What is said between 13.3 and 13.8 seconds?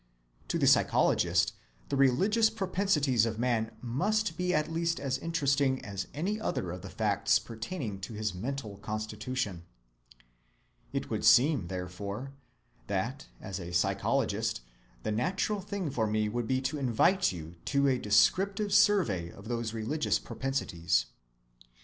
as a